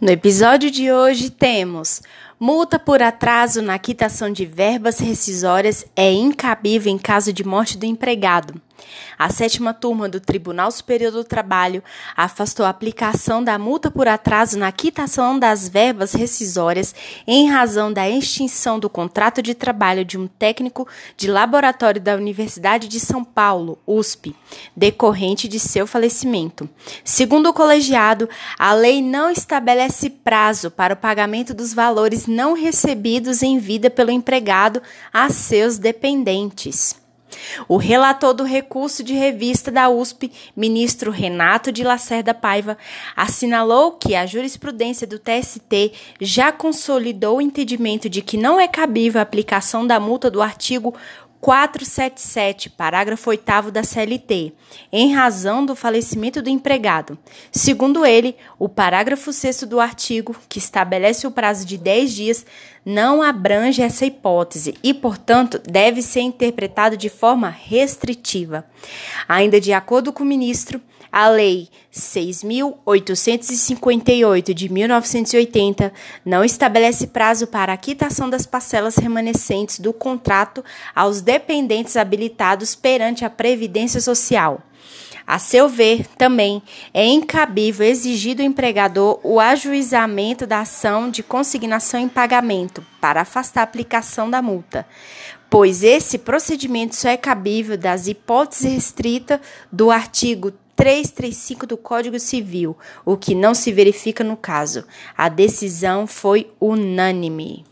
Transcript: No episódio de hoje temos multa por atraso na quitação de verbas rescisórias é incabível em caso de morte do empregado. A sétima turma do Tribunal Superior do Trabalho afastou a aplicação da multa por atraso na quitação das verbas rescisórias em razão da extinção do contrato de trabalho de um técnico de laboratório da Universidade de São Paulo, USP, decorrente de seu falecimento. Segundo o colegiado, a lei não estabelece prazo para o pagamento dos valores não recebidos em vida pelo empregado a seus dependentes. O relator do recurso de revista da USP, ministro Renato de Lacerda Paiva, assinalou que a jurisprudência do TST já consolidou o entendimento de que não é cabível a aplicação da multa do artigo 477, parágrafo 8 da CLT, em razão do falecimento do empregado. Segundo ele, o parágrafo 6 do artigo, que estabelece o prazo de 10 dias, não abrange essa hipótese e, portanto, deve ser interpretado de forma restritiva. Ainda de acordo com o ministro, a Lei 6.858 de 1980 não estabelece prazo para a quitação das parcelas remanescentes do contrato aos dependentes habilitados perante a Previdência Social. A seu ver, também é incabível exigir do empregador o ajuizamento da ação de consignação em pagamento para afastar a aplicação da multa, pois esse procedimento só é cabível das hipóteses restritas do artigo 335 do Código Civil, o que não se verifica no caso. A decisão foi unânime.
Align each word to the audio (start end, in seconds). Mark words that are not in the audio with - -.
No 0.00 0.12
episódio 0.12 0.70
de 0.70 0.92
hoje 0.92 1.28
temos 1.28 2.00
multa 2.38 2.78
por 2.78 3.02
atraso 3.02 3.60
na 3.60 3.76
quitação 3.80 4.30
de 4.30 4.46
verbas 4.46 5.00
rescisórias 5.00 5.84
é 5.96 6.12
incabível 6.12 6.92
em 6.92 6.96
caso 6.96 7.32
de 7.32 7.42
morte 7.42 7.76
do 7.76 7.84
empregado. 7.84 8.62
A 9.18 9.30
sétima 9.30 9.74
turma 9.74 10.08
do 10.08 10.20
Tribunal 10.20 10.70
Superior 10.70 11.10
do 11.10 11.24
Trabalho 11.24 11.82
afastou 12.16 12.64
a 12.64 12.68
aplicação 12.68 13.42
da 13.42 13.58
multa 13.58 13.90
por 13.90 14.06
atraso 14.06 14.58
na 14.58 14.70
quitação 14.70 15.38
das 15.38 15.68
verbas 15.68 16.12
rescisórias 16.12 16.94
em 17.26 17.48
razão 17.48 17.92
da 17.92 18.08
extinção 18.08 18.78
do 18.78 18.88
contrato 18.88 19.42
de 19.42 19.54
trabalho 19.54 20.04
de 20.04 20.16
um 20.16 20.26
técnico 20.26 20.86
de 21.16 21.28
laboratório 21.28 22.00
da 22.00 22.14
Universidade 22.14 22.86
de 22.86 23.00
São 23.00 23.24
Paulo, 23.24 23.78
USP, 23.86 24.36
decorrente 24.76 25.48
de 25.48 25.58
seu 25.58 25.86
falecimento. 25.86 26.68
Segundo 27.02 27.48
o 27.48 27.52
colegiado, 27.52 28.28
a 28.58 28.72
lei 28.72 29.02
não 29.02 29.30
estabelece 29.30 30.10
prazo 30.10 30.70
para 30.70 30.94
o 30.94 30.96
pagamento 30.96 31.52
dos 31.52 31.74
valores 31.74 32.26
não 32.26 32.54
recebidos 32.54 33.42
em 33.42 33.58
vida 33.58 33.90
pelo 33.90 34.10
empregado 34.10 34.80
a 35.12 35.28
seus 35.30 35.78
dependentes. 35.78 37.07
O 37.68 37.76
relator 37.76 38.34
do 38.34 38.44
recurso 38.44 39.02
de 39.02 39.14
revista 39.14 39.70
da 39.70 39.88
USP, 39.88 40.30
ministro 40.56 41.10
Renato 41.10 41.72
de 41.72 41.84
Lacerda 41.84 42.34
Paiva, 42.34 42.76
assinalou 43.16 43.92
que 43.92 44.14
a 44.14 44.26
jurisprudência 44.26 45.06
do 45.06 45.18
TST 45.18 45.92
já 46.20 46.52
consolidou 46.52 47.38
o 47.38 47.42
entendimento 47.42 48.08
de 48.08 48.22
que 48.22 48.36
não 48.36 48.60
é 48.60 48.68
cabível 48.68 49.20
a 49.20 49.22
aplicação 49.22 49.86
da 49.86 49.98
multa 49.98 50.30
do 50.30 50.42
artigo 50.42 50.94
477, 51.40 52.70
parágrafo 52.70 53.30
8 53.30 53.70
da 53.70 53.82
CLT, 53.82 54.52
em 54.92 55.14
razão 55.14 55.64
do 55.64 55.76
falecimento 55.76 56.42
do 56.42 56.50
empregado. 56.50 57.16
Segundo 57.52 58.04
ele, 58.04 58.34
o 58.58 58.68
parágrafo 58.68 59.32
6 59.32 59.62
do 59.62 59.78
artigo, 59.78 60.34
que 60.48 60.58
estabelece 60.58 61.26
o 61.26 61.30
prazo 61.30 61.64
de 61.64 61.78
10 61.78 62.12
dias, 62.12 62.46
não 62.84 63.22
abrange 63.22 63.82
essa 63.82 64.06
hipótese 64.06 64.74
e, 64.82 64.92
portanto, 64.92 65.60
deve 65.64 66.02
ser 66.02 66.20
interpretado 66.20 66.96
de 66.96 67.08
forma 67.08 67.48
restritiva. 67.48 68.64
Ainda 69.28 69.60
de 69.60 69.72
acordo 69.72 70.12
com 70.12 70.24
o 70.24 70.26
ministro, 70.26 70.80
a 71.10 71.28
Lei 71.28 71.68
6.858 71.92 74.54
de 74.54 74.68
1980 74.68 75.92
não 76.24 76.44
estabelece 76.44 77.08
prazo 77.08 77.46
para 77.46 77.72
a 77.72 77.76
quitação 77.76 78.30
das 78.30 78.46
parcelas 78.46 78.96
remanescentes 78.96 79.80
do 79.80 79.92
contrato 79.92 80.64
aos 80.94 81.20
dependentes 81.28 81.94
habilitados 81.94 82.74
perante 82.74 83.22
a 83.22 83.28
Previdência 83.28 84.00
Social. 84.00 84.62
A 85.26 85.38
seu 85.38 85.68
ver, 85.68 86.06
também 86.16 86.62
é 86.94 87.04
incabível 87.04 87.86
exigir 87.86 88.34
do 88.34 88.40
empregador 88.40 89.20
o 89.22 89.38
ajuizamento 89.38 90.46
da 90.46 90.60
ação 90.60 91.10
de 91.10 91.22
consignação 91.22 92.00
em 92.00 92.08
pagamento 92.08 92.82
para 92.98 93.20
afastar 93.20 93.60
a 93.60 93.64
aplicação 93.64 94.30
da 94.30 94.40
multa, 94.40 94.86
pois 95.50 95.82
esse 95.82 96.16
procedimento 96.16 96.96
só 96.96 97.10
é 97.10 97.16
cabível 97.18 97.76
das 97.76 98.08
hipóteses 98.08 98.72
restritas 98.72 99.38
do 99.70 99.90
artigo 99.90 100.50
335 100.74 101.66
do 101.66 101.76
Código 101.76 102.18
Civil, 102.18 102.74
o 103.04 103.18
que 103.18 103.34
não 103.34 103.52
se 103.52 103.70
verifica 103.70 104.24
no 104.24 104.34
caso. 104.34 104.86
A 105.14 105.28
decisão 105.28 106.06
foi 106.06 106.50
unânime. 106.58 107.66